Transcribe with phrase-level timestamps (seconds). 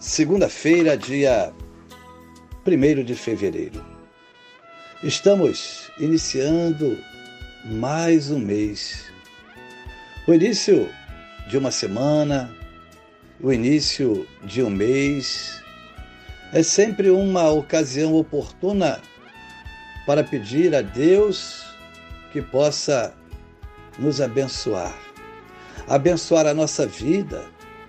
[0.00, 1.52] segunda-feira, dia
[2.66, 3.84] 1 de fevereiro.
[5.02, 6.96] Estamos iniciando
[7.66, 9.12] mais um mês.
[10.26, 10.88] O início
[11.50, 12.50] de uma semana,
[13.42, 15.62] o início de um mês,
[16.54, 19.02] é sempre uma ocasião oportuna
[20.06, 21.62] para pedir a Deus
[22.32, 23.14] que possa
[23.98, 24.98] nos abençoar.
[25.86, 27.44] Abençoar a nossa vida,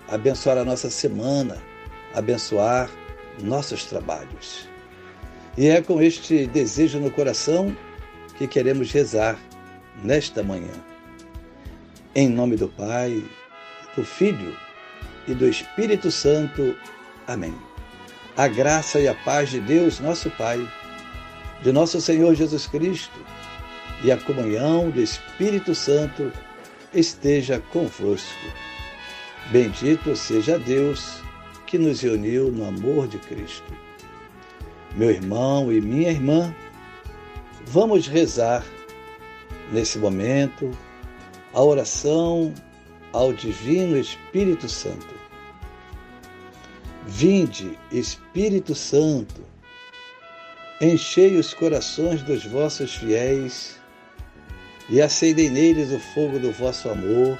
[0.09, 1.70] abençoar a nossa semana,
[2.13, 2.89] abençoar
[3.41, 4.67] nossos trabalhos.
[5.57, 7.75] E é com este desejo no coração
[8.37, 9.37] que queremos rezar
[10.03, 10.73] nesta manhã.
[12.15, 13.23] Em nome do Pai,
[13.95, 14.55] do Filho
[15.27, 16.75] e do Espírito Santo.
[17.27, 17.53] Amém.
[18.35, 20.65] A graça e a paz de Deus, nosso Pai,
[21.61, 23.19] de nosso Senhor Jesus Cristo
[24.03, 26.31] e a comunhão do Espírito Santo
[26.93, 28.47] esteja convosco.
[29.51, 31.21] Bendito seja Deus
[31.71, 33.73] que nos reuniu no amor de Cristo.
[34.93, 36.53] Meu irmão e minha irmã,
[37.65, 38.65] vamos rezar
[39.71, 40.69] nesse momento
[41.53, 42.53] a oração
[43.13, 45.15] ao Divino Espírito Santo.
[47.07, 49.41] Vinde, Espírito Santo,
[50.81, 53.79] enchei os corações dos vossos fiéis
[54.89, 57.39] e acendei neles o fogo do vosso amor.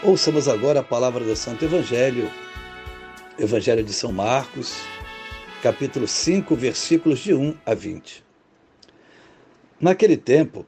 [0.00, 2.30] Ouçamos agora a palavra do Santo Evangelho,
[3.36, 4.76] Evangelho de São Marcos,
[5.60, 8.24] capítulo 5, versículos de 1 a 20.
[9.80, 10.64] Naquele tempo,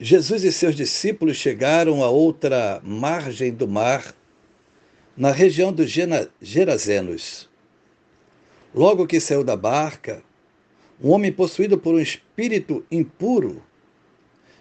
[0.00, 4.14] Jesus e seus discípulos chegaram a outra margem do mar,
[5.14, 5.90] na região dos
[6.40, 7.50] Gerazenos.
[8.74, 10.22] Logo que saiu da barca,
[10.98, 13.62] um homem possuído por um espírito impuro,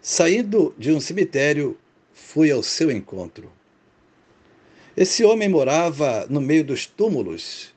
[0.01, 1.77] saindo de um cemitério,
[2.13, 3.60] foi ao seu encontro.
[4.95, 7.73] Esse homem morava no meio dos túmulos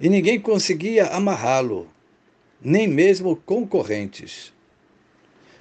[0.00, 1.88] e ninguém conseguia amarrá-lo,
[2.60, 4.52] nem mesmo concorrentes.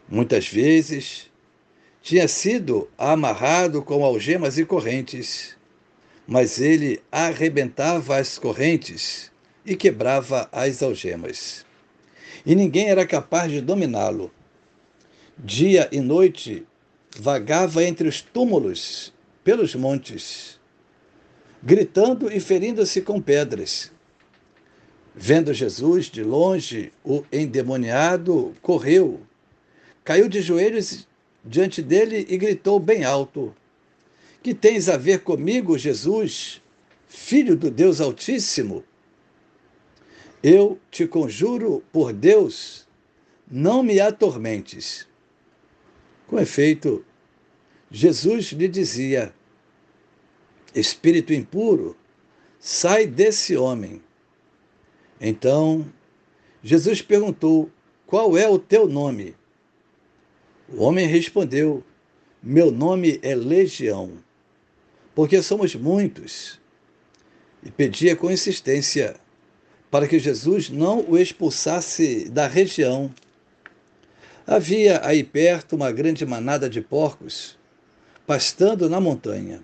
[0.10, 1.30] Muitas vezes
[2.02, 5.56] tinha sido amarrado com algemas e correntes,
[6.28, 9.32] mas ele arrebentava as correntes
[9.64, 11.64] e quebrava as algemas.
[12.44, 14.32] E ninguém era capaz de dominá-lo.
[15.38, 16.66] Dia e noite
[17.20, 19.14] vagava entre os túmulos,
[19.44, 20.60] pelos montes,
[21.64, 23.92] gritando e ferindo-se com pedras.
[25.16, 29.22] Vendo Jesus de longe, o endemoniado correu
[30.04, 31.08] caiu de joelhos
[31.44, 33.56] diante dele e gritou bem alto:
[34.42, 36.62] Que tens a ver comigo, Jesus,
[37.08, 38.84] filho do Deus Altíssimo?
[40.44, 42.88] Eu te conjuro por Deus,
[43.50, 45.08] não me atormentes.
[46.28, 47.06] Com efeito,
[47.92, 49.34] Jesus lhe dizia:
[50.74, 51.98] Espírito impuro,
[52.60, 54.02] sai desse homem.
[55.20, 55.86] Então,
[56.64, 57.70] Jesus perguntou:
[58.06, 59.36] Qual é o teu nome?
[60.70, 61.84] O homem respondeu:
[62.42, 64.14] Meu nome é Legião,
[65.14, 66.60] porque somos muitos.
[67.64, 69.20] E pedia com insistência
[69.92, 73.14] para que Jesus não o expulsasse da região.
[74.48, 77.58] Havia aí perto uma grande manada de porcos,
[78.26, 79.62] pastando na montanha.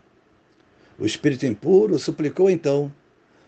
[1.00, 2.92] O espírito impuro suplicou então: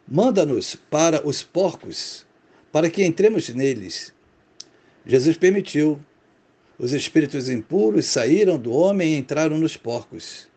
[0.07, 2.25] Manda-nos para os porcos,
[2.71, 4.13] para que entremos neles.
[5.05, 5.99] Jesus permitiu
[6.77, 10.47] os espíritos impuros saíram do homem e entraram nos porcos.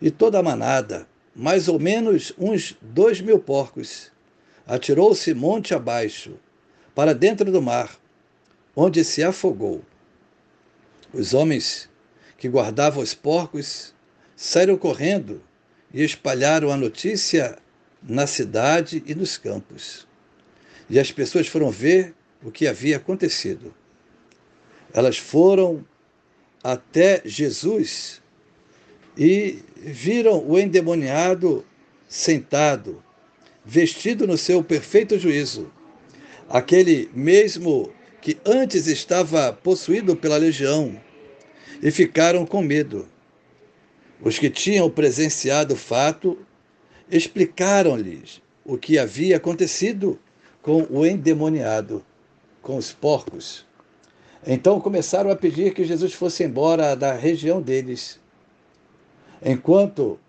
[0.00, 4.12] E toda a manada, mais ou menos uns dois mil porcos,
[4.66, 6.38] atirou-se monte abaixo,
[6.94, 7.96] para dentro do mar,
[8.76, 9.80] onde se afogou.
[11.12, 11.88] Os homens
[12.36, 13.94] que guardavam os porcos
[14.36, 15.40] saíram correndo
[15.92, 17.58] e espalharam a notícia
[18.02, 20.06] na cidade e nos campos.
[20.90, 23.74] e as pessoas foram ver o que havia acontecido.
[24.92, 25.86] Elas foram
[26.62, 28.20] até Jesus
[29.16, 31.64] e viram o endemoniado
[32.08, 33.02] sentado,
[33.64, 35.72] vestido no seu perfeito juízo,
[36.48, 37.90] aquele mesmo
[38.20, 41.00] que antes estava possuído pela legião,
[41.82, 43.08] e ficaram com medo.
[44.24, 46.38] Os que tinham presenciado o fato
[47.10, 50.18] explicaram-lhes o que havia acontecido
[50.62, 52.04] com o endemoniado,
[52.62, 53.66] com os porcos.
[54.46, 58.20] Então começaram a pedir que Jesus fosse embora da região deles.
[59.44, 60.20] Enquanto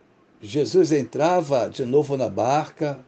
[0.41, 2.99] Jesus entrava de novo na barca,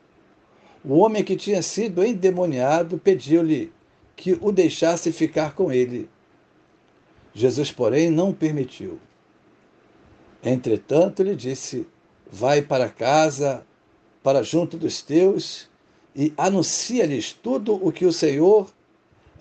[0.84, 3.74] o homem que tinha sido endemoniado pediu-lhe
[4.16, 6.08] que o deixasse ficar com ele.
[7.34, 9.00] Jesus, porém, não permitiu.
[10.46, 11.88] Entretanto, lhe disse:
[12.32, 13.66] Vai para casa,
[14.22, 15.68] para junto dos teus,
[16.16, 18.70] e anuncia-lhes tudo o que o Senhor,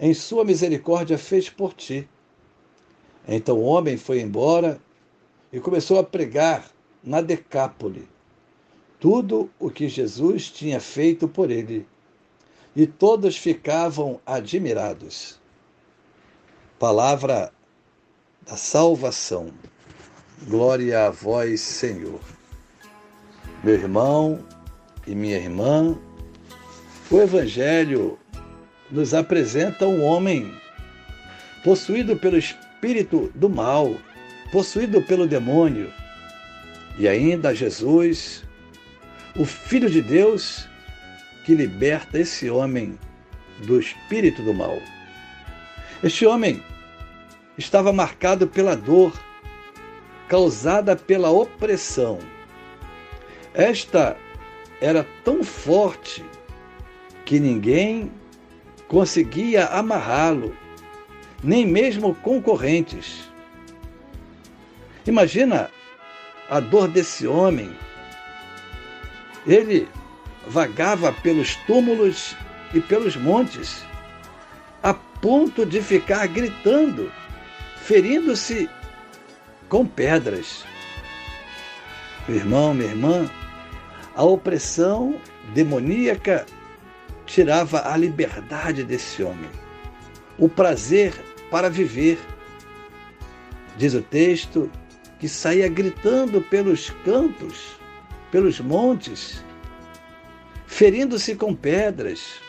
[0.00, 2.08] em sua misericórdia, fez por ti.
[3.28, 4.80] Então o homem foi embora
[5.52, 6.70] e começou a pregar
[7.02, 8.08] na Decápole
[8.98, 11.86] tudo o que Jesus tinha feito por ele.
[12.74, 15.38] E todos ficavam admirados.
[16.78, 17.52] Palavra
[18.46, 19.52] da salvação.
[20.42, 22.20] Glória a vós, Senhor.
[23.62, 24.44] Meu irmão
[25.06, 25.96] e minha irmã,
[27.10, 28.18] o Evangelho
[28.90, 30.52] nos apresenta um homem
[31.62, 33.96] possuído pelo espírito do mal,
[34.52, 35.90] possuído pelo demônio,
[36.98, 38.44] e ainda Jesus,
[39.36, 40.68] o Filho de Deus,
[41.46, 42.98] que liberta esse homem
[43.66, 44.78] do espírito do mal.
[46.02, 46.62] Este homem
[47.56, 49.18] estava marcado pela dor
[50.34, 52.18] causada pela opressão.
[53.54, 54.16] Esta
[54.80, 56.24] era tão forte
[57.24, 58.10] que ninguém
[58.88, 60.52] conseguia amarrá-lo,
[61.40, 63.30] nem mesmo concorrentes.
[65.06, 65.70] Imagina
[66.50, 67.70] a dor desse homem.
[69.46, 69.88] Ele
[70.48, 72.34] vagava pelos túmulos
[72.74, 73.84] e pelos montes,
[74.82, 77.12] a ponto de ficar gritando,
[77.76, 78.68] ferindo-se
[79.68, 80.64] com pedras.
[82.28, 83.30] Meu irmão, minha irmã,
[84.14, 85.20] a opressão
[85.52, 86.46] demoníaca
[87.26, 89.50] tirava a liberdade desse homem,
[90.38, 91.12] o prazer
[91.50, 92.18] para viver.
[93.76, 94.70] Diz o texto
[95.18, 97.78] que saía gritando pelos campos,
[98.30, 99.44] pelos montes,
[100.66, 102.40] ferindo-se com pedras.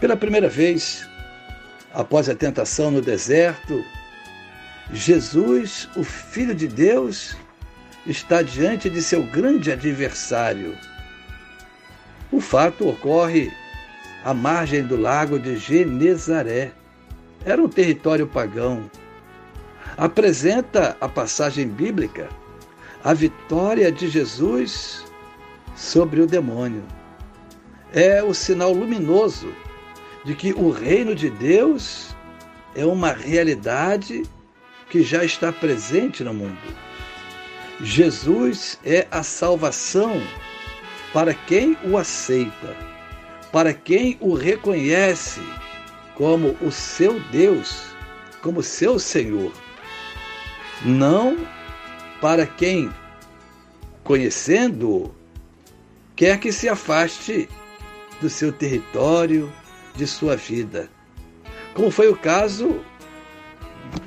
[0.00, 1.08] Pela primeira vez,
[1.92, 3.84] após a tentação no deserto,
[4.92, 7.36] Jesus, o Filho de Deus,
[8.06, 10.74] está diante de seu grande adversário.
[12.32, 13.52] O fato ocorre
[14.24, 16.72] à margem do lago de Genezaré.
[17.44, 18.90] Era um território pagão.
[19.96, 22.28] Apresenta a passagem bíblica
[23.04, 25.04] a vitória de Jesus
[25.76, 26.82] sobre o demônio.
[27.92, 29.52] É o sinal luminoso
[30.24, 32.14] de que o reino de Deus
[32.74, 34.24] é uma realidade
[34.90, 36.58] que já está presente no mundo.
[37.80, 40.20] Jesus é a salvação
[41.12, 42.76] para quem o aceita,
[43.52, 45.40] para quem o reconhece
[46.14, 47.84] como o seu Deus,
[48.42, 49.52] como seu Senhor.
[50.84, 51.36] Não
[52.20, 52.92] para quem,
[54.02, 55.14] conhecendo-o,
[56.16, 57.48] quer que se afaste
[58.20, 59.52] do seu território,
[59.94, 60.90] de sua vida.
[61.74, 62.84] Como foi o caso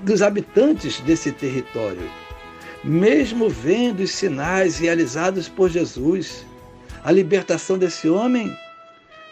[0.03, 2.09] dos habitantes desse território.
[2.83, 6.45] Mesmo vendo os sinais realizados por Jesus,
[7.03, 8.55] a libertação desse homem,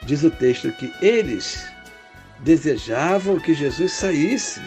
[0.03, 1.68] diz o texto que eles
[2.39, 4.62] desejavam que Jesus saísse,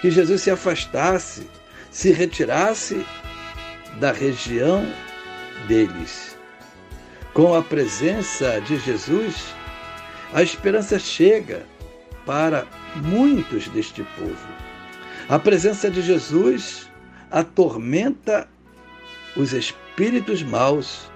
[0.00, 1.48] que Jesus se afastasse,
[1.90, 3.04] se retirasse
[3.98, 4.86] da região
[5.66, 6.36] deles.
[7.32, 9.54] Com a presença de Jesus,
[10.32, 11.66] a esperança chega
[12.24, 12.66] para
[12.96, 14.63] muitos deste povo.
[15.26, 16.90] A presença de Jesus
[17.30, 18.46] atormenta
[19.34, 21.10] os espíritos maus,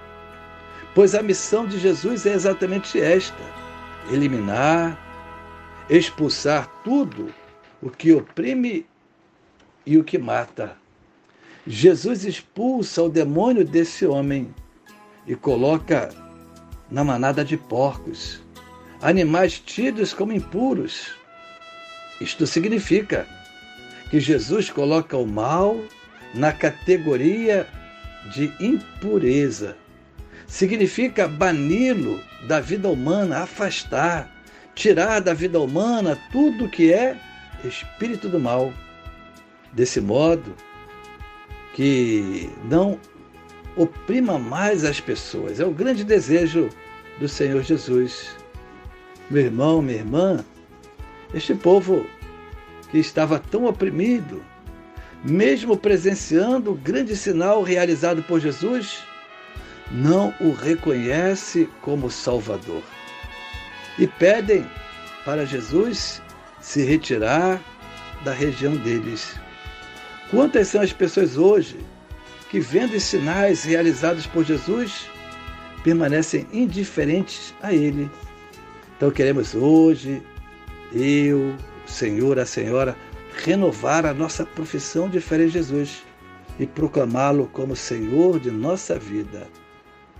[0.95, 3.43] pois a missão de Jesus é exatamente esta:
[4.11, 4.97] eliminar,
[5.87, 7.31] expulsar tudo
[7.83, 8.83] o que oprime
[9.85, 10.75] e o que mata.
[11.67, 14.51] Jesus expulsa o demônio desse homem
[15.27, 16.09] e coloca
[16.89, 18.41] na manada de porcos,
[19.03, 21.13] animais tidos como impuros.
[22.19, 23.27] Isto significa
[24.09, 25.79] que Jesus coloca o mal
[26.33, 27.67] na categoria
[28.33, 29.75] de impureza.
[30.47, 34.29] significa bani-lo da vida humana, afastar,
[34.73, 37.15] tirar da vida humana tudo que é
[37.63, 38.73] espírito do mal.
[39.71, 40.55] Desse modo,
[41.75, 42.99] que não
[43.75, 45.59] oprima mais as pessoas.
[45.59, 46.69] É o grande desejo
[47.19, 48.35] do Senhor Jesus.
[49.29, 50.43] Meu irmão, minha irmã,
[51.33, 52.05] este povo
[52.89, 54.43] que estava tão oprimido,
[55.23, 59.03] mesmo presenciando o grande sinal realizado por Jesus,
[59.91, 62.83] não o reconhece como Salvador.
[63.97, 64.65] E pedem
[65.25, 66.21] para Jesus
[66.61, 67.61] se retirar
[68.23, 69.35] da região deles.
[70.29, 71.77] Quantas são as pessoas hoje
[72.49, 75.09] que, vendo os sinais realizados por Jesus,
[75.83, 78.09] permanecem indiferentes a Ele?
[78.95, 80.21] Então queremos hoje,
[80.93, 81.55] eu,
[81.89, 82.95] Senhor, a Senhora,
[83.43, 86.03] renovar a nossa profissão de fé em Jesus
[86.59, 89.47] e proclamá-lo como Senhor de nossa vida.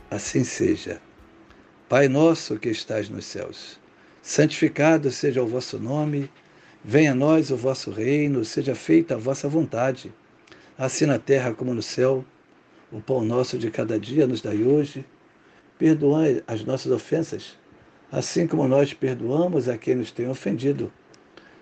[0.10, 1.00] Assim seja.
[1.88, 3.80] Pai nosso que estás nos céus,
[4.22, 6.30] santificado seja o vosso nome,
[6.84, 10.12] venha a nós o vosso reino, seja feita a vossa vontade,
[10.78, 12.26] assim na terra como no céu.
[12.92, 15.06] O pão nosso de cada dia nos dai hoje.
[15.78, 17.56] Perdoai as nossas ofensas,
[18.12, 20.92] assim como nós perdoamos a quem nos tem ofendido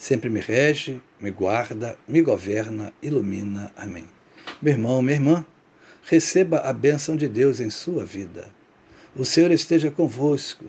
[0.00, 3.70] sempre me rege, me guarda, me governa, ilumina.
[3.76, 4.06] Amém.
[4.62, 5.46] Meu irmão, minha irmã,
[6.04, 8.48] receba a bênção de Deus em sua vida.
[9.14, 10.64] O Senhor esteja convosco,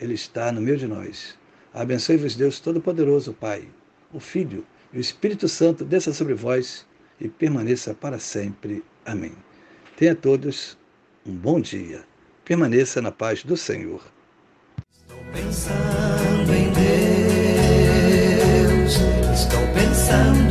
[0.00, 1.38] Ele está no meio de nós.
[1.72, 3.68] Abençoe-vos, Deus Todo-Poderoso, Pai,
[4.12, 6.84] o Filho e o Espírito Santo, desça sobre vós
[7.20, 8.82] e permaneça para sempre.
[9.06, 9.32] Amém.
[9.96, 10.76] Tenha todos
[11.24, 12.02] um bom dia.
[12.44, 14.02] Permaneça na paz do Senhor.
[15.06, 15.91] Estou pensando
[20.12, 20.41] some